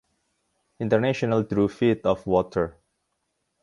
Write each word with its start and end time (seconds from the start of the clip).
International 0.79 1.43
drew 1.43 1.67
feet 1.67 2.03
of 2.07 2.25
water. 2.25 2.75